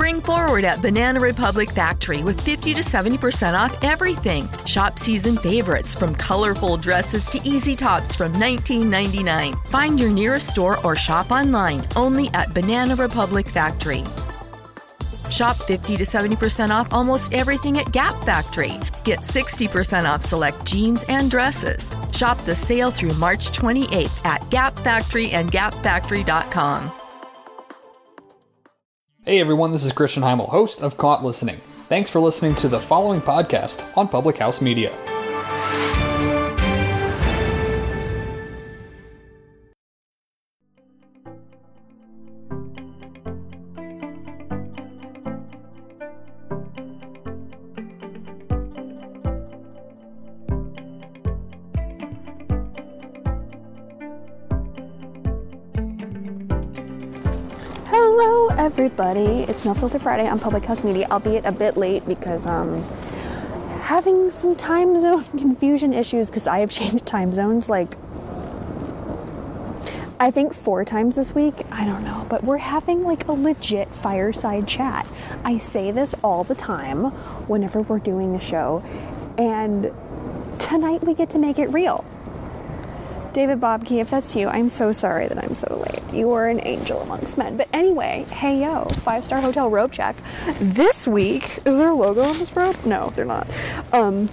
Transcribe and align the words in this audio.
Spring 0.00 0.22
forward 0.22 0.64
at 0.64 0.80
Banana 0.80 1.20
Republic 1.20 1.72
Factory 1.72 2.22
with 2.22 2.40
50 2.40 2.72
to 2.72 2.80
70% 2.80 3.52
off 3.52 3.84
everything. 3.84 4.48
Shop 4.64 4.98
season 4.98 5.36
favorites 5.36 5.94
from 5.94 6.14
colorful 6.14 6.78
dresses 6.78 7.28
to 7.28 7.38
easy 7.46 7.76
tops 7.76 8.14
from 8.14 8.32
$19.99. 8.32 9.66
Find 9.66 10.00
your 10.00 10.08
nearest 10.08 10.48
store 10.48 10.82
or 10.86 10.96
shop 10.96 11.30
online 11.30 11.86
only 11.96 12.30
at 12.32 12.54
Banana 12.54 12.96
Republic 12.96 13.46
Factory. 13.46 14.02
Shop 15.30 15.54
50 15.54 15.98
to 15.98 16.04
70% 16.04 16.70
off 16.70 16.90
almost 16.94 17.34
everything 17.34 17.76
at 17.76 17.92
Gap 17.92 18.14
Factory. 18.24 18.72
Get 19.04 19.18
60% 19.18 20.06
off 20.06 20.22
select 20.22 20.64
jeans 20.64 21.04
and 21.10 21.30
dresses. 21.30 21.94
Shop 22.12 22.38
the 22.38 22.54
sale 22.54 22.90
through 22.90 23.12
March 23.16 23.50
28th 23.50 24.24
at 24.24 24.48
Gap 24.48 24.78
Factory 24.78 25.32
and 25.32 25.52
gapfactory.com. 25.52 26.90
Hey 29.26 29.38
everyone, 29.38 29.70
this 29.70 29.84
is 29.84 29.92
Christian 29.92 30.22
Heimel, 30.22 30.48
host 30.48 30.80
of 30.80 30.96
Caught 30.96 31.22
Listening. 31.22 31.60
Thanks 31.88 32.08
for 32.08 32.20
listening 32.20 32.54
to 32.54 32.68
the 32.68 32.80
following 32.80 33.20
podcast 33.20 33.86
on 33.94 34.08
Public 34.08 34.38
House 34.38 34.62
Media. 34.62 34.90
Everybody. 58.60 59.44
It's 59.44 59.64
No 59.64 59.72
Filter 59.72 59.98
Friday 59.98 60.28
on 60.28 60.38
Public 60.38 60.66
House 60.66 60.84
Media, 60.84 61.06
albeit 61.10 61.46
a 61.46 61.50
bit 61.50 61.78
late 61.78 62.04
because 62.06 62.44
um 62.44 62.82
having 63.84 64.28
some 64.28 64.54
time 64.54 65.00
zone 65.00 65.24
confusion 65.38 65.94
issues 65.94 66.28
because 66.28 66.46
I 66.46 66.58
have 66.58 66.70
changed 66.70 67.06
time 67.06 67.32
zones 67.32 67.70
like 67.70 67.94
I 70.20 70.30
think 70.30 70.52
four 70.52 70.84
times 70.84 71.16
this 71.16 71.34
week. 71.34 71.54
I 71.72 71.86
don't 71.86 72.04
know, 72.04 72.26
but 72.28 72.44
we're 72.44 72.58
having 72.58 73.02
like 73.02 73.26
a 73.28 73.32
legit 73.32 73.88
fireside 73.88 74.68
chat. 74.68 75.06
I 75.42 75.56
say 75.56 75.90
this 75.90 76.14
all 76.22 76.44
the 76.44 76.54
time 76.54 77.04
whenever 77.48 77.80
we're 77.80 77.98
doing 77.98 78.34
the 78.34 78.40
show, 78.40 78.84
and 79.38 79.90
tonight 80.58 81.02
we 81.02 81.14
get 81.14 81.30
to 81.30 81.38
make 81.38 81.58
it 81.58 81.68
real. 81.68 82.04
David 83.32 83.58
Bobke, 83.58 84.02
if 84.02 84.10
that's 84.10 84.36
you, 84.36 84.48
I'm 84.48 84.68
so 84.68 84.92
sorry 84.92 85.28
that 85.28 85.42
I'm 85.42 85.54
so 85.54 85.76
late. 85.76 85.99
You 86.12 86.32
are 86.32 86.48
an 86.48 86.60
angel 86.64 87.00
amongst 87.00 87.38
men. 87.38 87.56
But 87.56 87.68
anyway, 87.72 88.24
hey 88.30 88.62
yo, 88.62 88.84
five 88.86 89.24
star 89.24 89.40
hotel 89.40 89.70
robe 89.70 89.92
check. 89.92 90.16
This 90.58 91.06
week, 91.06 91.44
is 91.64 91.78
there 91.78 91.90
a 91.90 91.94
logo 91.94 92.22
on 92.22 92.38
this 92.38 92.54
robe? 92.56 92.76
No, 92.84 93.10
they're 93.10 93.24
not. 93.24 93.48
Um, 93.92 94.26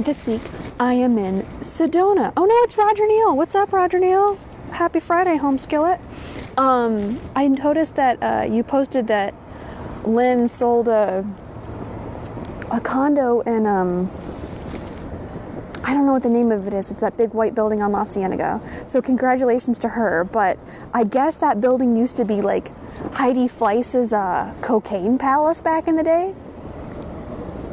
this 0.00 0.26
week 0.26 0.42
I 0.78 0.94
am 0.94 1.18
in 1.18 1.42
Sedona. 1.60 2.32
Oh 2.36 2.44
no, 2.44 2.54
it's 2.62 2.76
Roger 2.78 3.06
Neal. 3.06 3.36
What's 3.36 3.54
up, 3.54 3.72
Roger 3.72 3.98
Neal? 3.98 4.38
Happy 4.72 5.00
Friday, 5.00 5.36
home 5.36 5.58
skillet. 5.58 6.00
Um, 6.56 7.20
I 7.34 7.48
noticed 7.48 7.96
that 7.96 8.22
uh, 8.22 8.46
you 8.48 8.62
posted 8.62 9.08
that 9.08 9.34
Lynn 10.04 10.48
sold 10.48 10.88
a 10.88 11.28
a 12.70 12.80
condo 12.80 13.40
in 13.40 13.66
um, 13.66 14.08
I 15.82 15.94
don't 15.94 16.06
know 16.06 16.12
what 16.12 16.22
the 16.22 16.30
name 16.30 16.52
of 16.52 16.66
it 16.66 16.74
is. 16.74 16.90
It's 16.90 17.00
that 17.00 17.16
big 17.16 17.32
white 17.32 17.54
building 17.54 17.80
on 17.80 17.92
La 17.92 18.04
Cienega. 18.04 18.60
So 18.86 19.00
congratulations 19.00 19.78
to 19.80 19.88
her. 19.88 20.24
But 20.24 20.58
I 20.92 21.04
guess 21.04 21.36
that 21.38 21.60
building 21.60 21.96
used 21.96 22.16
to 22.16 22.24
be 22.24 22.42
like 22.42 22.68
Heidi 23.14 23.48
Fleiss's 23.48 24.12
uh, 24.12 24.54
cocaine 24.60 25.18
palace 25.18 25.60
back 25.62 25.88
in 25.88 25.96
the 25.96 26.02
day. 26.02 26.34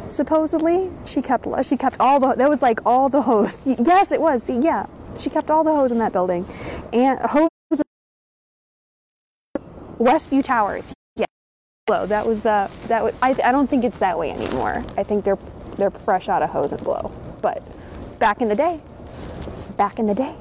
Supposedly, 0.09 0.89
she 1.05 1.21
kept 1.21 1.47
she 1.65 1.75
kept 1.75 1.97
all 1.99 2.19
the 2.19 2.35
that 2.35 2.49
was 2.49 2.61
like 2.61 2.79
all 2.85 3.09
the 3.09 3.21
hose. 3.21 3.57
Yes, 3.65 4.13
it 4.13 4.21
was. 4.21 4.41
See, 4.43 4.57
yeah, 4.59 4.85
she 5.17 5.29
kept 5.29 5.51
all 5.51 5.65
the 5.65 5.75
hose 5.75 5.91
in 5.91 5.97
that 5.99 6.13
building, 6.13 6.45
and 6.93 7.19
hose. 7.19 7.49
Westview 9.99 10.43
Towers. 10.43 10.93
Yeah, 11.15 11.25
blow. 11.87 12.05
That 12.05 12.25
was 12.25 12.41
the 12.41 12.69
that 12.87 13.03
was. 13.03 13.15
I, 13.21 13.35
I 13.43 13.51
don't 13.51 13.69
think 13.69 13.83
it's 13.83 13.99
that 13.99 14.17
way 14.17 14.31
anymore. 14.31 14.83
I 14.97 15.03
think 15.03 15.25
they're 15.25 15.39
they're 15.75 15.91
fresh 15.91 16.29
out 16.29 16.41
of 16.41 16.51
hose 16.51 16.71
and 16.71 16.81
blow. 16.83 17.11
But 17.41 17.61
back 18.19 18.41
in 18.41 18.49
the 18.49 18.55
day, 18.55 18.81
back 19.77 19.99
in 19.99 20.07
the 20.07 20.15
day, 20.15 20.35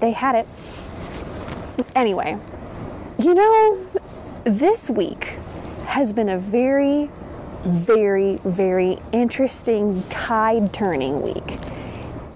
they 0.00 0.12
had 0.12 0.34
it. 0.34 0.46
Anyway, 1.94 2.38
you 3.18 3.34
know, 3.34 3.86
this 4.44 4.90
week 4.90 5.24
has 5.86 6.12
been 6.12 6.28
a 6.28 6.38
very, 6.38 7.08
very, 7.62 8.38
very 8.44 8.98
interesting 9.12 10.02
tide 10.08 10.72
turning 10.72 11.22
week 11.22 11.58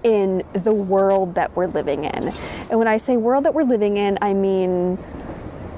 in 0.03 0.43
the 0.53 0.73
world 0.73 1.35
that 1.35 1.55
we're 1.55 1.67
living 1.67 2.05
in. 2.05 2.29
And 2.69 2.79
when 2.79 2.87
I 2.87 2.97
say 2.97 3.17
world 3.17 3.45
that 3.45 3.53
we're 3.53 3.63
living 3.63 3.97
in, 3.97 4.17
I 4.21 4.33
mean 4.33 4.97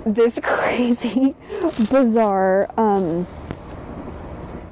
this 0.06 0.40
crazy, 0.44 1.36
bizarre, 1.90 2.70
um, 2.78 3.26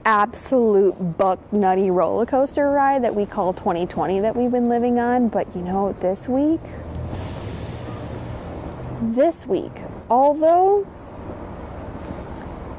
absolute 0.10 0.96
buck 1.20 1.38
nutty 1.54 1.92
roller 1.92 2.26
coaster 2.26 2.72
ride 2.72 3.04
that 3.04 3.14
we 3.14 3.28
call 3.28 3.54
2020 3.54 4.22
that 4.22 4.36
we've 4.36 4.50
been 4.50 4.68
living 4.68 4.98
on. 4.98 5.30
But 5.30 5.56
you 5.56 5.62
know, 5.62 5.94
this 6.00 6.28
week, 6.28 6.64
this 9.16 9.46
week, 9.46 9.72
although 10.10 10.88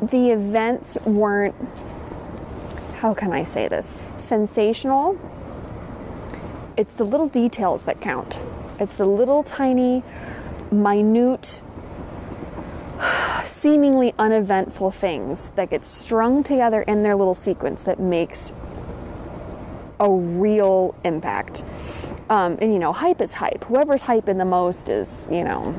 the 0.03 0.31
events 0.31 0.99
weren't, 1.07 1.55
how 2.97 3.15
can 3.15 3.31
I 3.33 3.45
say 3.45 3.69
this, 3.69 3.95
sensational, 4.17 5.17
it's 6.77 6.95
the 6.95 7.05
little 7.05 7.29
details 7.29 7.85
that 7.85 8.01
count. 8.01 8.43
It's 8.81 8.97
the 8.97 9.07
little 9.07 9.45
tiny, 9.45 10.03
minute, 10.73 11.63
seemingly 13.61 14.15
uneventful 14.19 14.91
things 14.91 15.51
that 15.51 15.69
get 15.69 15.85
strung 15.85 16.43
together 16.43 16.81
in 16.83 17.03
their 17.03 17.15
little 17.15 17.35
sequence 17.35 17.83
that 17.83 18.01
makes 18.01 18.55
a 20.01 20.11
real 20.11 20.95
impact. 21.05 21.63
Um, 22.31 22.57
and 22.63 22.73
you 22.73 22.79
know, 22.79 22.93
hype 22.93 23.21
is 23.21 23.35
hype. 23.35 23.65
Whoever's 23.65 24.03
hyping 24.03 24.39
the 24.39 24.47
most 24.47 24.89
is, 24.89 25.29
you 25.31 25.45
know, 25.45 25.75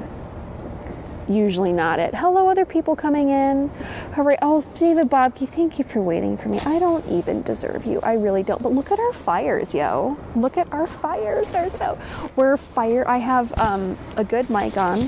usually 1.27 1.73
not 1.73 1.97
it. 1.97 2.13
Hello, 2.13 2.47
other 2.49 2.65
people 2.65 2.95
coming 2.95 3.31
in. 3.31 3.69
Hooray. 4.13 4.37
Oh, 4.43 4.63
David 4.77 5.09
Bobke, 5.09 5.47
thank 5.47 5.79
you 5.79 5.83
for 5.83 6.01
waiting 6.01 6.37
for 6.37 6.49
me. 6.49 6.59
I 6.59 6.77
don't 6.77 7.07
even 7.07 7.41
deserve 7.41 7.85
you. 7.85 7.99
I 8.01 8.13
really 8.13 8.43
don't. 8.43 8.61
But 8.61 8.73
look 8.73 8.91
at 8.91 8.99
our 8.99 9.13
fires, 9.13 9.73
yo. 9.73 10.17
Look 10.35 10.55
at 10.55 10.71
our 10.71 10.85
fires. 10.85 11.49
They're 11.49 11.69
so. 11.69 11.97
We're 12.35 12.57
fire. 12.57 13.07
I 13.07 13.17
have 13.17 13.57
um, 13.57 13.97
a 14.17 14.23
good 14.23 14.51
mic 14.51 14.77
on 14.77 14.99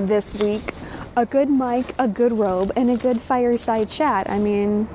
this 0.00 0.40
week. 0.42 0.77
A 1.18 1.26
good 1.26 1.50
mic, 1.50 1.96
a 1.98 2.06
good 2.06 2.30
robe, 2.30 2.70
and 2.76 2.88
a 2.88 2.96
good 2.96 3.20
fireside 3.20 3.90
chat. 3.90 4.30
I 4.30 4.38
mean, 4.38 4.88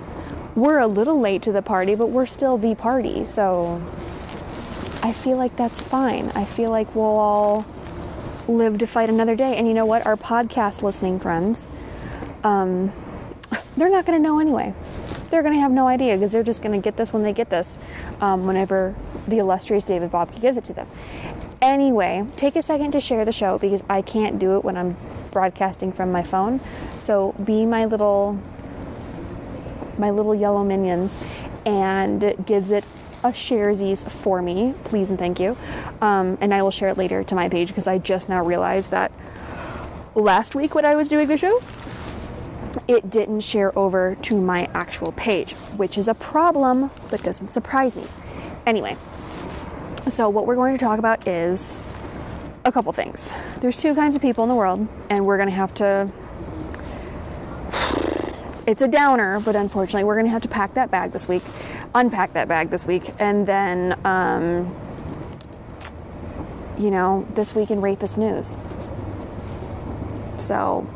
we're 0.55 0.79
a 0.79 0.87
little 0.87 1.19
late 1.19 1.41
to 1.41 1.51
the 1.51 1.61
party, 1.61 1.95
but 1.95 2.11
we're 2.11 2.27
still 2.27 2.57
the 2.57 2.75
party. 2.75 3.25
So 3.25 3.81
I 5.03 5.11
feel 5.11 5.35
like 5.35 5.57
that's 5.57 5.81
fine. 5.81 6.29
I 6.29 6.45
feel 6.45 6.71
like 6.71 6.95
we'll 6.95 7.03
all 7.03 7.65
live 8.47 8.77
to 8.77 8.87
fight 8.87 9.09
another 9.09 9.35
day. 9.35 9.57
And 9.57 9.67
you 9.67 9.73
know 9.73 9.85
what? 9.85 10.05
Our 10.05 10.15
podcast 10.15 10.81
listening 10.81 11.19
friends, 11.19 11.67
um, 12.45 12.93
they're 13.75 13.89
not 13.89 14.05
going 14.05 14.17
to 14.17 14.23
know 14.23 14.39
anyway. 14.39 14.73
They're 15.29 15.43
going 15.43 15.55
to 15.55 15.59
have 15.59 15.73
no 15.73 15.89
idea 15.89 16.15
because 16.15 16.31
they're 16.31 16.41
just 16.41 16.61
going 16.61 16.79
to 16.79 16.81
get 16.81 16.95
this 16.95 17.11
when 17.11 17.23
they 17.23 17.33
get 17.33 17.49
this, 17.49 17.77
um, 18.21 18.47
whenever 18.47 18.95
the 19.27 19.39
illustrious 19.39 19.83
David 19.83 20.11
Bobke 20.11 20.39
gives 20.39 20.55
it 20.55 20.63
to 20.63 20.73
them. 20.73 20.87
Anyway, 21.61 22.25
take 22.37 22.55
a 22.55 22.61
second 22.61 22.91
to 22.91 23.01
share 23.01 23.25
the 23.25 23.33
show 23.33 23.57
because 23.57 23.83
I 23.89 24.01
can't 24.01 24.39
do 24.39 24.55
it 24.55 24.63
when 24.63 24.77
I'm 24.77 24.95
broadcasting 25.33 25.91
from 25.91 26.11
my 26.11 26.23
phone. 26.23 26.61
So 26.97 27.33
be 27.43 27.65
my 27.65 27.85
little 27.85 28.39
my 29.97 30.09
little 30.09 30.33
yellow 30.33 30.63
minions 30.63 31.23
and 31.65 32.33
gives 32.45 32.71
it 32.71 32.83
a 33.23 33.27
sharesies 33.27 34.09
for 34.09 34.41
me, 34.41 34.73
please 34.83 35.09
and 35.09 35.17
thank 35.17 35.39
you. 35.39 35.55
Um, 36.01 36.37
and 36.41 36.53
I 36.53 36.61
will 36.61 36.71
share 36.71 36.89
it 36.89 36.97
later 36.97 37.23
to 37.23 37.35
my 37.35 37.47
page 37.47 37.69
because 37.69 37.87
I 37.87 37.97
just 37.97 38.27
now 38.27 38.43
realized 38.43 38.91
that 38.91 39.11
last 40.15 40.55
week 40.55 40.75
when 40.75 40.85
I 40.85 40.95
was 40.95 41.07
doing 41.07 41.27
the 41.27 41.37
show, 41.37 41.61
it 42.87 43.09
didn't 43.09 43.41
share 43.41 43.77
over 43.77 44.15
to 44.23 44.41
my 44.41 44.67
actual 44.73 45.11
page, 45.13 45.53
which 45.77 45.97
is 45.97 46.07
a 46.07 46.13
problem, 46.13 46.91
but 47.09 47.23
doesn't 47.23 47.49
surprise 47.49 47.95
me. 47.95 48.03
Anyway, 48.65 48.97
so 50.09 50.27
what 50.27 50.45
we're 50.45 50.55
going 50.55 50.77
to 50.77 50.83
talk 50.83 50.99
about 50.99 51.27
is 51.27 51.79
a 52.65 52.71
couple 52.71 52.91
things. 52.93 53.33
There's 53.59 53.77
two 53.77 53.93
kinds 53.95 54.15
of 54.15 54.21
people 54.21 54.43
in 54.43 54.49
the 54.49 54.55
world, 54.55 54.87
and 55.09 55.25
we're 55.25 55.37
going 55.37 55.49
to 55.49 55.55
have 55.55 55.73
to 55.75 56.11
it's 58.65 58.81
a 58.81 58.87
downer, 58.87 59.39
but 59.41 59.55
unfortunately, 59.55 60.05
we're 60.05 60.15
going 60.15 60.25
to 60.25 60.31
have 60.31 60.41
to 60.43 60.47
pack 60.47 60.73
that 60.75 60.89
bag 60.89 61.11
this 61.11 61.27
week, 61.27 61.43
unpack 61.93 62.33
that 62.33 62.47
bag 62.47 62.69
this 62.69 62.85
week, 62.85 63.09
and 63.19 63.45
then, 63.45 63.99
um, 64.05 64.73
you 66.77 66.89
know, 66.89 67.27
this 67.33 67.53
week 67.53 67.71
in 67.71 67.81
rapist 67.81 68.17
news. 68.17 68.57
So, 70.37 70.87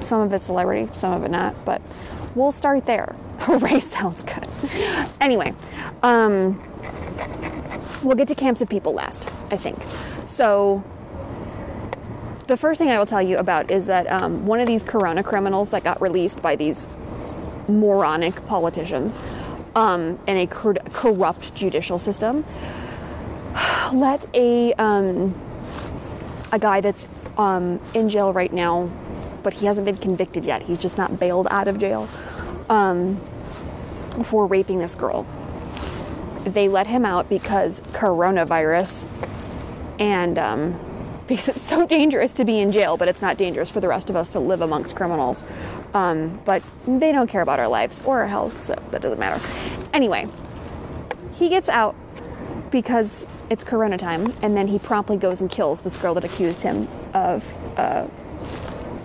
some 0.00 0.20
of 0.20 0.32
it's 0.32 0.44
celebrity, 0.44 0.88
some 0.94 1.12
of 1.12 1.24
it 1.24 1.30
not, 1.30 1.56
but 1.64 1.82
we'll 2.36 2.52
start 2.52 2.86
there. 2.86 3.16
Hooray 3.40 3.80
sounds 3.80 4.22
good. 4.22 4.46
anyway, 5.20 5.52
um, 6.04 6.62
we'll 8.04 8.16
get 8.16 8.28
to 8.28 8.34
camps 8.36 8.60
of 8.60 8.68
people 8.68 8.92
last, 8.92 9.32
I 9.50 9.56
think. 9.56 9.76
So, 10.28 10.84
the 12.48 12.56
first 12.56 12.78
thing 12.78 12.90
I 12.90 12.98
will 12.98 13.06
tell 13.06 13.22
you 13.22 13.36
about 13.36 13.70
is 13.70 13.86
that 13.86 14.10
um, 14.10 14.46
one 14.46 14.58
of 14.58 14.66
these 14.66 14.82
corona 14.82 15.22
criminals 15.22 15.68
that 15.68 15.84
got 15.84 16.00
released 16.00 16.40
by 16.40 16.56
these 16.56 16.88
moronic 17.68 18.34
politicians 18.46 19.18
um, 19.76 20.18
and 20.26 20.38
a 20.38 20.46
cor- 20.46 20.74
corrupt 20.92 21.54
judicial 21.54 21.98
system 21.98 22.44
let 23.92 24.24
a 24.34 24.72
um, 24.74 25.38
a 26.50 26.58
guy 26.58 26.80
that's 26.80 27.06
um, 27.36 27.78
in 27.92 28.08
jail 28.08 28.32
right 28.32 28.52
now, 28.52 28.90
but 29.42 29.52
he 29.52 29.66
hasn't 29.66 29.84
been 29.84 29.98
convicted 29.98 30.46
yet. 30.46 30.62
He's 30.62 30.78
just 30.78 30.96
not 30.96 31.20
bailed 31.20 31.46
out 31.50 31.68
of 31.68 31.78
jail 31.78 32.08
um, 32.70 33.16
for 34.24 34.46
raping 34.46 34.78
this 34.78 34.94
girl. 34.94 35.26
They 36.44 36.68
let 36.68 36.86
him 36.86 37.04
out 37.04 37.28
because 37.28 37.80
coronavirus 37.92 39.06
and 40.00 40.38
um, 40.38 40.87
because 41.28 41.48
it's 41.48 41.62
so 41.62 41.86
dangerous 41.86 42.32
to 42.34 42.44
be 42.44 42.58
in 42.58 42.72
jail, 42.72 42.96
but 42.96 43.06
it's 43.06 43.22
not 43.22 43.36
dangerous 43.36 43.70
for 43.70 43.80
the 43.80 43.88
rest 43.88 44.08
of 44.10 44.16
us 44.16 44.30
to 44.30 44.40
live 44.40 44.62
amongst 44.62 44.96
criminals. 44.96 45.44
Um, 45.94 46.40
but 46.44 46.62
they 46.86 47.12
don't 47.12 47.28
care 47.28 47.42
about 47.42 47.60
our 47.60 47.68
lives 47.68 48.00
or 48.04 48.20
our 48.20 48.26
health, 48.26 48.58
so 48.58 48.74
that 48.90 49.02
doesn't 49.02 49.18
matter. 49.20 49.40
Anyway, 49.92 50.26
he 51.34 51.48
gets 51.48 51.68
out 51.68 51.94
because 52.70 53.26
it's 53.50 53.62
corona 53.62 53.98
time, 53.98 54.26
and 54.42 54.56
then 54.56 54.68
he 54.68 54.78
promptly 54.78 55.16
goes 55.16 55.40
and 55.40 55.50
kills 55.50 55.82
this 55.82 55.96
girl 55.96 56.14
that 56.14 56.24
accused 56.24 56.62
him 56.62 56.88
of 57.14 57.78
uh, 57.78 58.06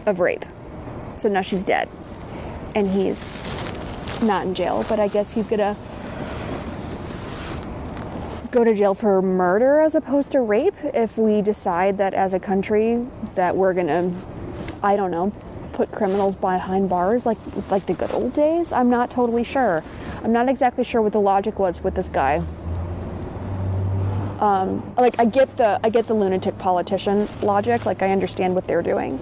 of 0.06 0.20
rape. 0.20 0.46
So 1.18 1.30
now 1.30 1.42
she's 1.42 1.64
dead, 1.64 1.90
and 2.74 2.88
he's 2.88 4.22
not 4.22 4.46
in 4.46 4.54
jail. 4.54 4.86
But 4.88 5.00
I 5.00 5.08
guess 5.10 5.34
he's 5.34 5.48
gonna 5.48 5.76
go 8.54 8.64
to 8.64 8.74
jail 8.76 8.94
for 8.94 9.20
murder 9.20 9.80
as 9.80 9.96
opposed 9.96 10.32
to 10.32 10.40
rape 10.40 10.76
if 10.94 11.18
we 11.18 11.42
decide 11.42 11.98
that 11.98 12.14
as 12.14 12.34
a 12.34 12.40
country 12.40 13.04
that 13.34 13.56
we're 13.56 13.74
gonna, 13.74 14.14
I 14.84 14.96
don't 14.96 15.10
know, 15.10 15.34
put 15.74 15.92
criminals 15.92 16.36
behind 16.36 16.88
bars 16.88 17.26
like 17.26 17.40
like 17.72 17.88
the 17.88 17.96
good 17.96 18.12
old 18.12 18.32
days. 18.32 18.72
I'm 18.72 18.92
not 18.92 19.10
totally 19.10 19.44
sure. 19.44 19.84
I'm 20.24 20.32
not 20.32 20.48
exactly 20.48 20.84
sure 20.84 21.02
what 21.02 21.14
the 21.14 21.20
logic 21.20 21.58
was 21.58 21.84
with 21.84 21.96
this 21.96 22.10
guy. 22.10 22.44
Um, 24.40 24.94
like 24.98 25.20
I 25.20 25.26
get 25.26 25.58
the 25.58 25.80
I 25.84 25.90
get 25.90 26.06
the 26.06 26.14
lunatic 26.14 26.60
politician 26.60 27.28
logic. 27.42 27.88
Like 27.88 28.04
I 28.04 28.12
understand 28.12 28.54
what 28.54 28.68
they're 28.68 28.84
doing, 28.84 29.20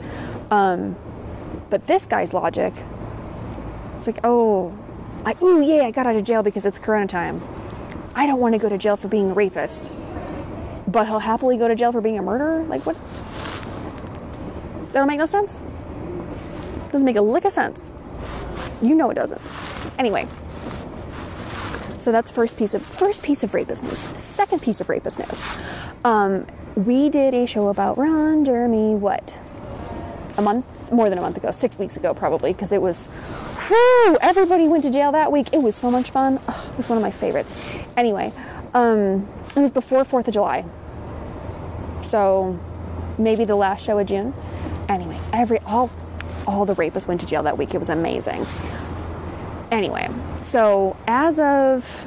um, 0.52 0.98
but 1.70 1.88
this 1.88 2.06
guy's 2.06 2.34
logic. 2.34 2.74
It's 3.96 4.08
like, 4.08 4.20
oh, 4.26 4.78
I 5.26 5.36
ooh 5.42 5.62
yeah, 5.62 5.84
I 5.84 5.92
got 5.92 6.06
out 6.06 6.18
of 6.18 6.26
jail 6.26 6.44
because 6.44 6.66
it's 6.66 6.80
Corona 6.80 7.08
time. 7.08 7.40
I 8.16 8.28
don't 8.28 8.40
want 8.40 8.56
to 8.56 8.60
go 8.60 8.70
to 8.70 8.78
jail 8.78 8.98
for 8.98 9.08
being 9.08 9.32
a 9.32 9.34
rapist, 9.34 9.92
but 10.88 11.08
he'll 11.08 11.20
happily 11.20 11.58
go 11.58 11.68
to 11.68 11.76
jail 11.76 11.92
for 11.92 12.02
being 12.02 12.18
a 12.18 12.22
murderer. 12.22 12.64
Like 12.64 12.86
what? 12.86 12.98
That 14.88 15.00
don't 15.00 15.08
make 15.08 15.20
no 15.20 15.26
sense. 15.26 15.64
Doesn't 16.92 17.06
make 17.06 17.16
a 17.16 17.22
lick 17.22 17.46
of 17.46 17.54
sense. 17.54 17.92
You 18.82 18.96
know 18.96 19.10
it 19.10 19.16
doesn't. 19.16 19.42
Anyway, 19.98 20.28
so 22.00 22.12
that's 22.12 22.32
first 22.32 22.58
piece 22.58 22.74
of 22.74 22.82
first 22.82 23.24
piece 23.24 23.44
of 23.44 23.54
rapist 23.54 23.84
news. 23.84 24.00
Second 24.00 24.62
piece 24.62 24.82
of 24.82 24.90
rapist 24.90 25.20
news. 25.20 25.58
Um, 26.04 26.46
we 26.76 27.10
did 27.10 27.34
a 27.34 27.46
show 27.46 27.68
about 27.70 27.98
Ron 27.98 28.44
Jeremy. 28.44 28.96
What? 28.96 29.40
A 30.38 30.42
month, 30.42 30.92
more 30.92 31.10
than 31.10 31.18
a 31.18 31.22
month 31.22 31.38
ago, 31.38 31.52
six 31.52 31.78
weeks 31.78 31.96
ago 31.96 32.14
probably, 32.14 32.52
because 32.54 32.72
it 32.72 32.82
was. 32.82 33.08
Everybody 34.22 34.68
went 34.68 34.84
to 34.84 34.90
jail 34.90 35.12
that 35.14 35.32
week. 35.32 35.48
It 35.54 35.62
was 35.62 35.76
so 35.76 35.92
much 35.92 36.12
fun. 36.12 36.40
Oh, 36.48 36.70
it 36.72 36.78
was 36.78 36.90
one 36.90 36.98
of 36.98 37.02
my 37.02 37.12
favorites. 37.12 37.54
Anyway, 37.96 38.34
um, 38.74 39.28
it 39.56 39.60
was 39.60 39.72
before 39.72 40.04
Fourth 40.04 40.28
of 40.28 40.34
July, 40.34 40.66
so 42.02 42.60
maybe 43.18 43.46
the 43.46 43.56
last 43.56 43.86
show 43.86 43.98
of 43.98 44.08
June. 44.08 44.34
Anyway, 44.90 45.18
every 45.32 45.60
all 45.60 45.90
all 46.48 46.66
the 46.66 46.74
rapists 46.76 47.08
went 47.08 47.22
to 47.22 47.28
jail 47.28 47.44
that 47.44 47.58
week. 47.58 47.74
It 47.74 47.78
was 47.78 47.90
amazing. 47.90 48.46
Anyway, 49.72 50.10
so 50.42 50.98
as 51.08 51.40
of 51.40 52.06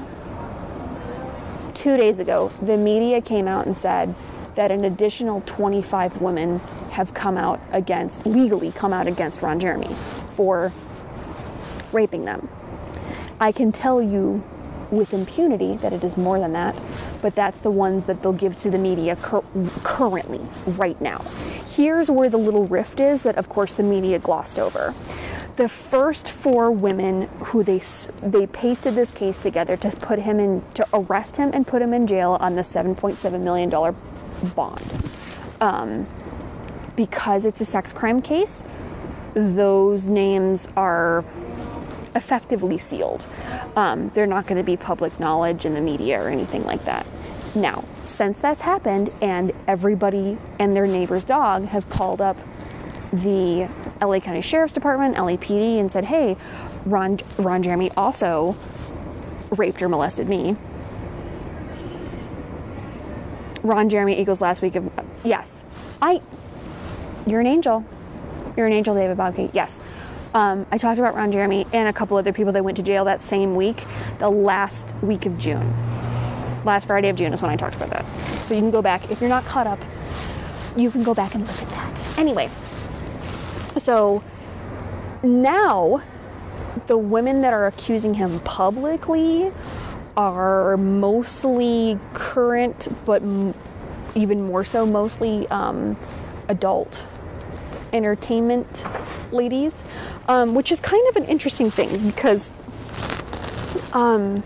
two 1.74 1.96
days 1.96 2.20
ago, 2.20 2.48
the 2.60 2.76
media 2.76 3.20
came 3.20 3.48
out 3.48 3.66
and 3.66 3.76
said 3.76 4.14
that 4.54 4.70
an 4.70 4.84
additional 4.84 5.40
25 5.46 6.20
women 6.20 6.60
have 6.90 7.12
come 7.14 7.36
out 7.36 7.60
against, 7.72 8.26
legally 8.26 8.70
come 8.70 8.92
out 8.92 9.06
against 9.06 9.42
Ron 9.42 9.58
Jeremy 9.58 9.92
for 10.34 10.72
raping 11.94 12.24
them. 12.24 12.48
I 13.40 13.52
can 13.52 13.72
tell 13.72 14.02
you 14.02 14.42
with 14.90 15.12
impunity 15.14 15.76
that 15.78 15.92
it 15.92 16.04
is 16.04 16.16
more 16.16 16.38
than 16.38 16.52
that, 16.52 16.76
but 17.22 17.34
that's 17.34 17.60
the 17.60 17.70
ones 17.70 18.06
that 18.06 18.22
they'll 18.22 18.32
give 18.32 18.58
to 18.60 18.70
the 18.70 18.78
media 18.78 19.16
cur- 19.16 19.44
currently, 19.82 20.40
right 20.76 21.00
now. 21.00 21.18
Here's 21.66 22.10
where 22.10 22.30
the 22.30 22.38
little 22.38 22.66
rift 22.66 23.00
is 23.00 23.22
that, 23.24 23.36
of 23.36 23.48
course, 23.48 23.74
the 23.74 23.82
media 23.82 24.18
glossed 24.18 24.58
over. 24.58 24.94
The 25.56 25.68
first 25.68 26.30
four 26.30 26.70
women 26.70 27.22
who 27.40 27.62
they 27.64 27.80
they 28.22 28.46
pasted 28.48 28.94
this 28.94 29.12
case 29.12 29.38
together 29.38 29.76
to 29.78 29.90
put 29.98 30.18
him 30.18 30.40
in 30.40 30.62
to 30.74 30.86
arrest 30.92 31.36
him 31.36 31.50
and 31.54 31.66
put 31.66 31.82
him 31.82 31.92
in 31.92 32.06
jail 32.06 32.36
on 32.40 32.56
the 32.56 32.62
7.7 32.62 33.40
million 33.40 33.70
dollar 33.70 33.94
bond, 34.54 34.82
um, 35.60 36.06
because 36.96 37.46
it's 37.46 37.60
a 37.60 37.64
sex 37.64 37.92
crime 37.92 38.20
case. 38.20 38.64
Those 39.34 40.06
names 40.06 40.68
are 40.76 41.24
effectively 42.14 42.78
sealed. 42.78 43.26
Um, 43.76 44.10
they're 44.10 44.26
not 44.26 44.46
going 44.46 44.58
to 44.58 44.64
be 44.64 44.76
public 44.76 45.18
knowledge 45.18 45.64
in 45.64 45.74
the 45.74 45.80
media 45.80 46.22
or 46.22 46.28
anything 46.28 46.64
like 46.64 46.84
that. 46.84 47.06
Now, 47.54 47.84
since 48.04 48.40
that's 48.40 48.62
happened 48.62 49.10
and 49.20 49.52
everybody 49.66 50.38
and 50.58 50.76
their 50.76 50.86
neighbor's 50.86 51.24
dog 51.24 51.66
has 51.66 51.84
called 51.84 52.20
up 52.20 52.36
the 53.12 53.68
LA 54.00 54.18
County 54.20 54.42
Sheriff's 54.42 54.74
Department, 54.74 55.16
LAPD, 55.16 55.78
and 55.78 55.90
said, 55.90 56.04
hey, 56.04 56.36
Ron, 56.84 57.18
Ron 57.38 57.62
Jeremy 57.62 57.90
also 57.96 58.56
raped 59.50 59.80
or 59.82 59.88
molested 59.88 60.28
me. 60.28 60.56
Ron 63.62 63.88
Jeremy 63.88 64.20
Eagles 64.20 64.40
last 64.40 64.60
week 64.60 64.74
of, 64.74 64.90
yes, 65.24 65.64
I, 66.02 66.20
you're 67.26 67.40
an 67.40 67.46
angel. 67.46 67.84
You're 68.56 68.66
an 68.66 68.72
angel, 68.72 68.94
David 68.94 69.16
Bobke. 69.16 69.50
Yes. 69.52 69.80
Um, 70.34 70.66
I 70.72 70.78
talked 70.78 70.98
about 70.98 71.14
Ron 71.14 71.30
Jeremy 71.30 71.64
and 71.72 71.88
a 71.88 71.92
couple 71.92 72.16
other 72.16 72.32
people 72.32 72.52
that 72.54 72.64
went 72.64 72.76
to 72.78 72.82
jail 72.82 73.04
that 73.04 73.22
same 73.22 73.54
week, 73.54 73.84
the 74.18 74.28
last 74.28 74.94
week 74.96 75.26
of 75.26 75.38
June. 75.38 75.72
Last 76.64 76.86
Friday 76.86 77.08
of 77.08 77.14
June 77.14 77.32
is 77.32 77.40
when 77.40 77.52
I 77.52 77.56
talked 77.56 77.76
about 77.76 77.90
that. 77.90 78.04
So 78.42 78.54
you 78.54 78.60
can 78.60 78.72
go 78.72 78.82
back. 78.82 79.12
If 79.12 79.20
you're 79.20 79.30
not 79.30 79.44
caught 79.44 79.68
up, 79.68 79.78
you 80.76 80.90
can 80.90 81.04
go 81.04 81.14
back 81.14 81.36
and 81.36 81.46
look 81.46 81.62
at 81.62 81.68
that. 81.68 82.18
Anyway, 82.18 82.48
so 83.78 84.24
now 85.22 86.02
the 86.86 86.98
women 86.98 87.42
that 87.42 87.52
are 87.52 87.66
accusing 87.66 88.14
him 88.14 88.40
publicly 88.40 89.52
are 90.16 90.76
mostly 90.76 91.96
current, 92.12 92.88
but 93.06 93.22
m- 93.22 93.54
even 94.16 94.42
more 94.42 94.64
so, 94.64 94.84
mostly 94.84 95.46
um, 95.48 95.96
adult 96.48 97.06
entertainment 97.94 98.84
ladies, 99.32 99.84
um, 100.28 100.54
which 100.54 100.70
is 100.72 100.80
kind 100.80 101.06
of 101.08 101.16
an 101.16 101.24
interesting 101.24 101.70
thing 101.70 101.88
because, 102.10 102.50
um, 103.94 104.42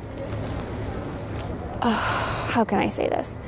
uh, 1.83 1.91
how 2.51 2.65
can 2.65 2.79
I 2.79 2.89
say 2.89 3.09
this? 3.09 3.39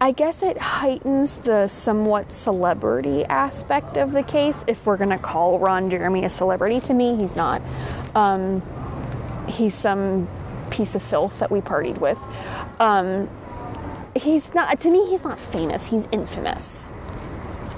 I 0.00 0.10
guess 0.10 0.42
it 0.42 0.58
heightens 0.58 1.36
the 1.36 1.68
somewhat 1.68 2.32
celebrity 2.32 3.24
aspect 3.24 3.96
of 3.96 4.10
the 4.10 4.24
case 4.24 4.64
if 4.66 4.84
we're 4.84 4.96
going 4.96 5.10
to 5.10 5.18
call 5.18 5.60
Ron 5.60 5.90
Jeremy 5.90 6.24
a 6.24 6.30
celebrity. 6.30 6.80
To 6.80 6.94
me, 6.94 7.14
he's 7.14 7.36
not. 7.36 7.62
Um, 8.16 8.62
he's 9.48 9.74
some 9.74 10.26
piece 10.70 10.94
of 10.96 11.02
filth 11.02 11.38
that 11.38 11.52
we 11.52 11.60
partied 11.60 11.98
with. 11.98 12.18
Um, 12.80 13.28
he's 14.16 14.54
not, 14.54 14.80
to 14.80 14.90
me, 14.90 15.08
he's 15.08 15.24
not 15.24 15.38
famous, 15.38 15.86
he's 15.86 16.08
infamous. 16.10 16.91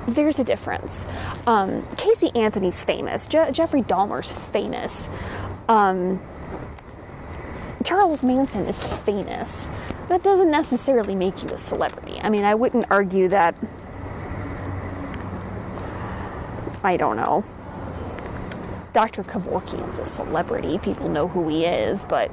There's 0.06 0.38
a 0.38 0.44
difference. 0.44 1.06
Um, 1.46 1.82
Casey 1.96 2.30
Anthony's 2.34 2.82
famous, 2.82 3.26
Je- 3.26 3.50
Jeffrey 3.52 3.82
Dahmer's 3.82 4.30
famous. 4.30 5.08
Um, 5.68 6.20
Charles 7.84 8.22
Manson 8.22 8.66
is 8.66 8.80
famous. 8.80 9.66
That 10.08 10.22
doesn't 10.22 10.50
necessarily 10.50 11.14
make 11.14 11.42
you 11.42 11.48
a 11.52 11.58
celebrity. 11.58 12.18
I 12.22 12.28
mean, 12.30 12.44
I 12.44 12.54
wouldn't 12.54 12.86
argue 12.90 13.28
that. 13.28 13.56
I 16.82 16.96
don't 16.96 17.16
know. 17.16 17.44
Dr. 18.92 19.22
Kevorkian's 19.24 19.98
a 19.98 20.04
celebrity. 20.04 20.78
People 20.78 21.08
know 21.08 21.28
who 21.28 21.48
he 21.48 21.64
is, 21.64 22.04
but 22.04 22.30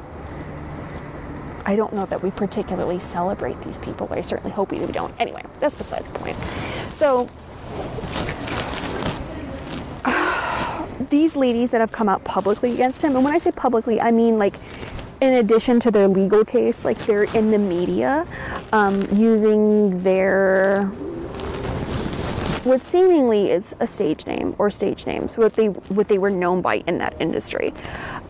I 1.66 1.75
don't 1.75 1.94
know 1.94 2.06
that 2.06 2.22
we 2.22 2.32
particularly 2.32 3.00
celebrate 3.00 3.60
these 3.62 3.80
people. 3.80 4.08
I 4.12 4.22
certainly 4.22 4.51
hope 4.51 4.72
we 4.72 4.80
don't. 4.88 5.13
Anyway, 5.20 5.44
that's 5.60 5.75
besides 5.75 6.10
the 6.12 6.20
point. 6.20 6.38
So, 6.92 7.28
these 11.10 11.36
ladies 11.36 11.72
that 11.72 11.82
have 11.82 11.92
come 11.92 12.08
out 12.08 12.24
publicly 12.24 12.74
against 12.74 13.01
him, 13.01 13.16
and 13.16 13.24
when 13.24 13.34
I 13.34 13.38
say 13.38 13.51
publicly, 13.51 14.00
I 14.00 14.12
mean 14.12 14.38
like 14.38 14.56
in 15.22 15.36
addition 15.36 15.80
to 15.82 15.92
their 15.92 16.08
legal 16.08 16.44
case, 16.44 16.84
like 16.84 16.98
they're 17.00 17.24
in 17.36 17.51
the 17.51 17.60
media 17.60 18.25
um, 18.72 19.06
using 19.13 20.01
their 20.01 20.86
what 22.63 22.82
seemingly 22.82 23.50
is 23.50 23.75
a 23.80 23.88
stage 23.88 24.28
name 24.28 24.56
or 24.58 24.70
stage 24.70 25.06
names, 25.06 25.38
what 25.38 25.54
they 25.54 25.68
what 25.68 26.08
they 26.08 26.18
were 26.18 26.30
known 26.30 26.62
by 26.62 26.75
in 26.88 26.98
that 27.00 27.16
industry, 27.20 27.74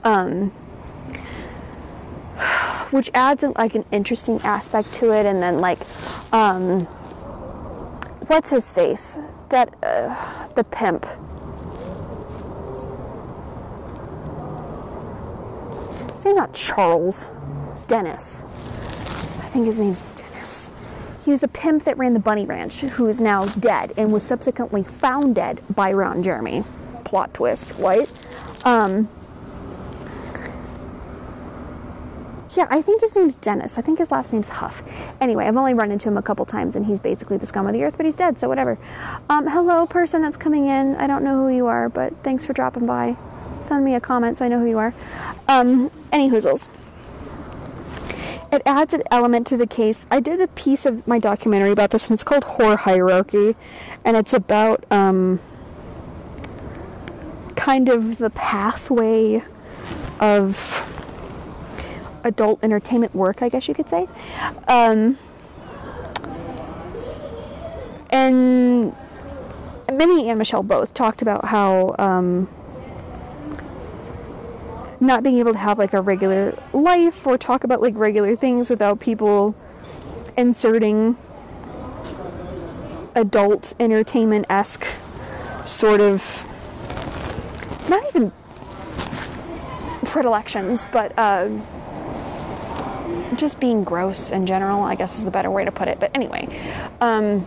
um, 0.03 0.49
which 2.91 3.09
adds 3.13 3.43
like 3.57 3.75
an 3.75 3.85
interesting 3.91 4.39
aspect 4.43 4.93
to 4.93 5.13
it. 5.13 5.25
And 5.25 5.41
then 5.41 5.59
like, 5.59 5.79
um, 6.33 6.87
what's 8.31 8.49
his 8.49 8.71
face? 8.71 9.19
That 9.49 9.73
uh, 9.83 10.47
the 10.55 10.63
pimp. 10.63 11.05
His 16.13 16.23
name's 16.23 16.37
not 16.37 16.53
Charles. 16.53 17.29
Dennis. 17.87 18.43
I 18.43 19.49
think 19.51 19.65
his 19.65 19.79
name's 19.79 20.03
Dennis. 20.15 20.71
He 21.25 21.29
was 21.29 21.41
the 21.41 21.49
pimp 21.49 21.83
that 21.83 21.97
ran 21.97 22.13
the 22.13 22.21
Bunny 22.21 22.45
Ranch, 22.45 22.79
who 22.79 23.07
is 23.07 23.19
now 23.19 23.47
dead 23.47 23.91
and 23.97 24.13
was 24.13 24.23
subsequently 24.23 24.81
found 24.81 25.35
dead 25.35 25.61
by 25.75 25.91
Ron 25.91 26.23
Jeremy. 26.23 26.63
Plot 27.03 27.33
twist, 27.33 27.73
right? 27.79 28.09
Um, 28.63 29.09
yeah, 32.55 32.67
I 32.69 32.81
think 32.81 33.01
his 33.01 33.15
name's 33.15 33.35
Dennis. 33.35 33.77
I 33.77 33.81
think 33.81 33.99
his 33.99 34.11
last 34.11 34.33
name's 34.33 34.49
Huff. 34.49 34.83
Anyway, 35.21 35.45
I've 35.45 35.57
only 35.57 35.73
run 35.73 35.91
into 35.91 36.07
him 36.07 36.17
a 36.17 36.21
couple 36.21 36.45
times, 36.45 36.75
and 36.75 36.85
he's 36.85 36.99
basically 36.99 37.37
the 37.37 37.45
scum 37.45 37.67
of 37.67 37.73
the 37.73 37.83
earth, 37.83 37.97
but 37.97 38.05
he's 38.05 38.15
dead, 38.15 38.39
so 38.39 38.47
whatever. 38.47 38.77
Um, 39.29 39.47
hello, 39.47 39.85
person 39.85 40.21
that's 40.21 40.37
coming 40.37 40.65
in. 40.65 40.95
I 40.95 41.07
don't 41.07 41.23
know 41.23 41.35
who 41.35 41.49
you 41.49 41.67
are, 41.67 41.89
but 41.89 42.13
thanks 42.23 42.45
for 42.45 42.53
dropping 42.53 42.85
by. 42.85 43.17
Send 43.61 43.85
me 43.85 43.95
a 43.95 44.01
comment 44.01 44.39
so 44.39 44.45
I 44.45 44.47
know 44.47 44.59
who 44.59 44.67
you 44.67 44.79
are. 44.79 44.93
Um, 45.47 45.91
any 46.11 46.29
hoozles 46.29 46.67
it 48.51 48.61
adds 48.65 48.93
an 48.93 49.01
element 49.09 49.47
to 49.47 49.57
the 49.57 49.67
case. 49.67 50.05
I 50.11 50.19
did 50.19 50.41
a 50.41 50.47
piece 50.47 50.85
of 50.85 51.07
my 51.07 51.19
documentary 51.19 51.71
about 51.71 51.91
this, 51.91 52.09
and 52.09 52.15
it's 52.15 52.23
called 52.23 52.43
Whore 52.43 52.77
Hierarchy, 52.77 53.55
and 54.03 54.17
it's 54.17 54.33
about 54.33 54.83
um, 54.91 55.39
kind 57.55 57.87
of 57.87 58.17
the 58.17 58.29
pathway 58.31 59.41
of 60.19 60.90
adult 62.23 62.63
entertainment 62.63 63.15
work, 63.15 63.41
I 63.41 63.49
guess 63.49 63.67
you 63.67 63.73
could 63.73 63.89
say. 63.89 64.07
Um, 64.67 65.17
and 68.09 68.95
Minnie 69.91 70.29
and 70.29 70.37
Michelle 70.37 70.63
both 70.63 70.93
talked 70.93 71.21
about 71.21 71.45
how. 71.45 71.95
Um, 71.99 72.49
not 75.01 75.23
being 75.23 75.39
able 75.39 75.51
to 75.51 75.57
have 75.57 75.79
like 75.79 75.93
a 75.93 76.01
regular 76.01 76.55
life 76.73 77.25
or 77.25 77.35
talk 77.35 77.63
about 77.63 77.81
like 77.81 77.95
regular 77.97 78.35
things 78.35 78.69
without 78.69 78.99
people 78.99 79.55
inserting 80.37 81.17
adult 83.15 83.73
entertainment 83.79 84.45
esque 84.47 84.85
sort 85.65 85.99
of 85.99 86.47
not 87.89 88.03
even 88.09 88.31
predilections, 90.05 90.85
but 90.91 91.17
uh, 91.17 91.49
just 93.35 93.59
being 93.59 93.83
gross 93.83 94.31
in 94.31 94.45
general, 94.45 94.83
I 94.83 94.95
guess 94.95 95.17
is 95.17 95.25
the 95.25 95.31
better 95.31 95.51
way 95.51 95.65
to 95.65 95.71
put 95.71 95.87
it. 95.87 95.99
But 95.99 96.11
anyway, 96.15 96.47
um, 96.99 97.45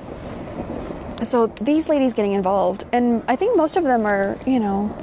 so 1.22 1.46
these 1.46 1.88
ladies 1.88 2.12
getting 2.12 2.32
involved, 2.32 2.84
and 2.92 3.22
I 3.28 3.36
think 3.36 3.56
most 3.56 3.76
of 3.76 3.84
them 3.84 4.06
are, 4.06 4.36
you 4.46 4.60
know, 4.60 4.96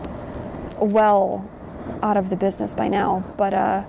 well 0.80 1.50
out 2.02 2.18
of 2.18 2.30
the 2.30 2.36
business 2.36 2.76
by 2.76 2.88
now, 2.88 3.24
but 3.38 3.54
uh, 3.54 3.84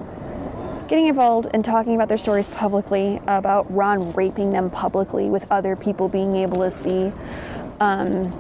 getting 0.89 1.07
involved 1.07 1.49
and 1.55 1.65
talking 1.65 1.95
about 1.95 2.09
their 2.09 2.19
stories 2.19 2.47
publicly, 2.47 3.21
about 3.27 3.73
Ron 3.73 4.13
raping 4.13 4.53
them 4.53 4.71
publicly 4.71 5.31
with 5.31 5.51
other 5.51 5.77
people 5.77 6.09
being 6.09 6.37
able 6.37 6.59
to 6.59 6.71
see, 6.71 7.13
um, 7.81 8.33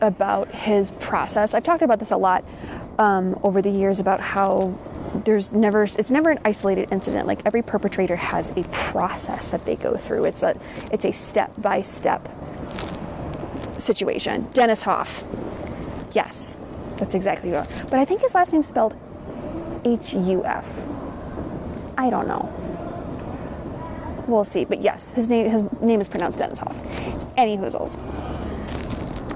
about 0.00 0.48
his 0.48 0.90
process. 0.92 1.54
I've 1.54 1.62
talked 1.62 1.82
about 1.82 1.98
this 1.98 2.10
a 2.10 2.16
lot 2.16 2.44
um, 2.98 3.38
over 3.42 3.62
the 3.62 3.70
years 3.70 4.00
about 4.00 4.20
how 4.20 4.76
there's 5.24 5.52
never 5.52 5.82
it's 5.82 6.10
never 6.10 6.30
an 6.30 6.38
isolated 6.44 6.90
incident 6.92 7.26
like 7.26 7.40
every 7.44 7.62
perpetrator 7.62 8.16
has 8.16 8.56
a 8.56 8.62
process 8.70 9.50
that 9.50 9.64
they 9.66 9.76
go 9.76 9.96
through 9.96 10.24
it's 10.24 10.42
a 10.42 10.58
it's 10.92 11.04
a 11.04 11.12
step 11.12 11.52
by 11.58 11.82
step 11.82 12.28
situation 13.78 14.46
dennis 14.52 14.84
Hof 14.84 15.24
yes 16.12 16.56
that's 17.00 17.14
exactly 17.14 17.50
what. 17.50 17.66
But 17.90 17.98
I 17.98 18.04
think 18.04 18.20
his 18.20 18.34
last 18.34 18.52
name's 18.52 18.68
spelled 18.68 18.94
H 19.84 20.12
U 20.12 20.44
F. 20.44 20.66
I 21.96 22.10
don't 22.10 22.28
know. 22.28 22.52
We'll 24.28 24.44
see. 24.44 24.66
But 24.66 24.82
yes, 24.82 25.10
his 25.12 25.28
name 25.28 25.50
his 25.50 25.64
name 25.80 26.00
is 26.02 26.08
pronounced 26.10 26.38
Dennis 26.38 26.58
Hof 26.58 26.76
Any 27.38 27.56
hoozles. 27.56 27.98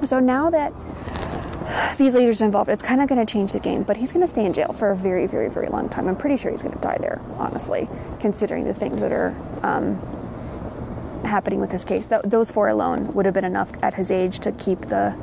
So 0.06 0.20
now 0.20 0.50
that 0.50 0.74
these 1.96 2.14
leaders 2.14 2.40
involved, 2.40 2.70
it's 2.70 2.82
kind 2.82 3.00
of 3.00 3.08
going 3.08 3.24
to 3.24 3.30
change 3.30 3.52
the 3.52 3.60
game. 3.60 3.82
But 3.82 3.96
he's 3.96 4.12
going 4.12 4.22
to 4.22 4.26
stay 4.26 4.44
in 4.44 4.52
jail 4.52 4.72
for 4.72 4.90
a 4.90 4.96
very, 4.96 5.26
very, 5.26 5.48
very 5.48 5.68
long 5.68 5.88
time. 5.88 6.08
I'm 6.08 6.16
pretty 6.16 6.36
sure 6.36 6.50
he's 6.50 6.62
going 6.62 6.74
to 6.74 6.80
die 6.80 6.98
there, 7.00 7.20
honestly, 7.38 7.88
considering 8.20 8.64
the 8.64 8.74
things 8.74 9.00
that 9.00 9.12
are 9.12 9.34
um, 9.62 9.96
happening 11.24 11.60
with 11.60 11.72
his 11.72 11.84
case. 11.84 12.06
Th- 12.06 12.22
those 12.22 12.50
four 12.50 12.68
alone 12.68 13.12
would 13.14 13.26
have 13.26 13.34
been 13.34 13.44
enough 13.44 13.72
at 13.82 13.94
his 13.94 14.10
age 14.10 14.38
to 14.40 14.52
keep 14.52 14.82
the 14.82 15.16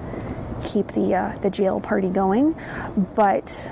keep 0.65 0.87
the 0.89 1.15
uh, 1.15 1.37
the 1.39 1.49
jail 1.49 1.79
party 1.79 2.09
going. 2.09 2.55
But 3.15 3.69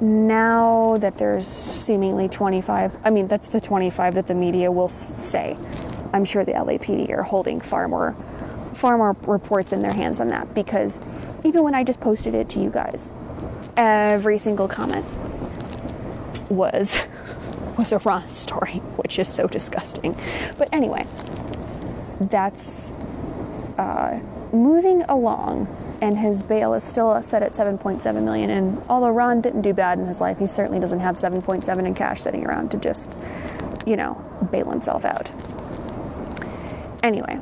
now 0.00 0.96
that 0.98 1.18
there's 1.18 1.46
seemingly 1.46 2.28
25, 2.28 2.98
I 3.04 3.10
mean 3.10 3.28
that's 3.28 3.48
the 3.48 3.60
25 3.60 4.14
that 4.14 4.26
the 4.26 4.34
media 4.34 4.70
will 4.70 4.88
say. 4.88 5.56
I'm 6.12 6.24
sure 6.24 6.44
the 6.44 6.52
LAPD 6.52 7.10
are 7.10 7.22
holding 7.22 7.60
far 7.60 7.88
more 7.88 8.14
far 8.82 8.98
more 8.98 9.16
reports 9.28 9.72
in 9.72 9.80
their 9.80 9.92
hands 9.92 10.18
on 10.18 10.28
that 10.30 10.52
because 10.54 10.98
even 11.44 11.62
when 11.62 11.72
I 11.72 11.84
just 11.84 12.00
posted 12.00 12.34
it 12.34 12.48
to 12.48 12.60
you 12.60 12.68
guys, 12.68 13.12
every 13.76 14.38
single 14.38 14.66
comment 14.66 15.06
was 16.50 16.98
was 17.78 17.92
a 17.92 17.98
Ron 17.98 18.26
story, 18.28 18.78
which 18.98 19.20
is 19.20 19.28
so 19.28 19.46
disgusting. 19.46 20.16
But 20.58 20.68
anyway, 20.72 21.06
that's 22.20 22.92
uh, 23.78 24.18
moving 24.52 25.02
along 25.02 25.68
and 26.02 26.18
his 26.18 26.42
bail 26.42 26.74
is 26.74 26.82
still 26.82 27.22
set 27.22 27.44
at 27.44 27.52
7.7 27.52 28.24
million. 28.24 28.50
And 28.50 28.82
although 28.88 29.10
Ron 29.10 29.40
didn't 29.40 29.62
do 29.62 29.72
bad 29.72 30.00
in 30.00 30.06
his 30.06 30.20
life, 30.20 30.40
he 30.40 30.48
certainly 30.48 30.80
doesn't 30.80 30.98
have 30.98 31.14
7.7 31.14 31.86
in 31.86 31.94
cash 31.94 32.20
sitting 32.20 32.44
around 32.44 32.72
to 32.72 32.78
just, 32.78 33.16
you 33.86 33.96
know, 33.96 34.14
bail 34.50 34.68
himself 34.68 35.04
out. 35.04 35.30
Anyway, 37.04 37.40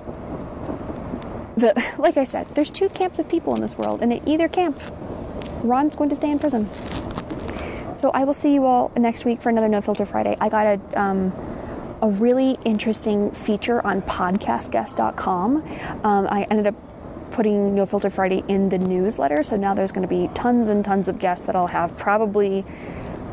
the 1.61 1.95
like 1.99 2.17
I 2.17 2.25
said, 2.25 2.47
there's 2.49 2.71
two 2.71 2.89
camps 2.89 3.19
of 3.19 3.29
people 3.29 3.55
in 3.55 3.63
this 3.63 3.77
world, 3.77 4.03
and 4.03 4.13
in 4.13 4.29
either 4.29 4.49
camp, 4.49 4.81
Ron's 5.63 5.97
going 5.97 6.11
to 6.11 6.17
stay 6.17 6.31
in 6.31 6.39
prison. 6.39 6.69
So 7.97 8.11
I 8.13 8.25
will 8.25 8.35
see 8.35 8.55
you 8.55 8.65
all 8.65 8.91
next 8.97 9.25
week 9.25 9.43
for 9.43 9.51
another 9.51 9.69
No 9.69 9.81
Filter 9.81 10.07
Friday. 10.07 10.37
I 10.41 10.49
got 10.49 10.67
a 10.67 11.01
um, 11.01 11.33
a 12.03 12.09
really 12.09 12.57
interesting 12.65 13.31
feature 13.31 13.85
on 13.87 14.03
podcastguest.com. 14.03 15.57
Um, 16.05 16.27
I 16.31 16.47
ended 16.51 16.67
up 16.67 16.75
putting 17.31 17.75
No 17.75 17.87
Filter 17.87 18.11
Friday 18.11 18.43
in 18.49 18.69
the 18.71 18.79
newsletter. 18.79 19.43
So 19.43 19.57
now 19.57 19.75
there's 19.75 19.93
going 19.93 20.07
to 20.07 20.09
be 20.09 20.29
tons 20.35 20.69
and 20.69 20.85
tons 20.85 21.09
of 21.09 21.19
guests 21.19 21.47
that 21.47 21.55
I'll 21.55 21.69
have. 21.69 21.97
Probably, 21.97 22.65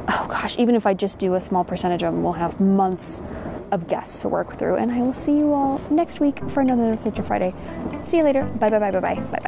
oh 0.09 0.27
gosh, 0.29 0.57
even 0.57 0.75
if 0.75 0.85
I 0.85 0.93
just 0.93 1.19
do 1.19 1.33
a 1.35 1.41
small 1.41 1.63
percentage 1.63 2.03
of 2.03 2.13
them, 2.13 2.23
we'll 2.23 2.33
have 2.33 2.59
months 2.59 3.21
of 3.71 3.87
guests 3.87 4.21
to 4.21 4.29
work 4.29 4.57
through. 4.57 4.75
And 4.75 4.91
I 4.91 5.01
will 5.01 5.13
see 5.13 5.37
you 5.37 5.53
all 5.53 5.79
next 5.89 6.19
week 6.19 6.39
for 6.49 6.61
another 6.61 6.91
No 6.91 6.97
Filter 6.97 7.23
Friday. 7.23 7.53
See 8.03 8.17
you 8.17 8.23
later. 8.23 8.43
Bye, 8.43 8.69
bye, 8.69 8.79
bye, 8.79 8.91
bye, 8.91 8.99
bye, 9.15 9.39
bye. 9.39 9.46